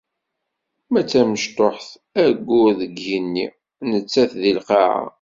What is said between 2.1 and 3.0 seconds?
ayyur deg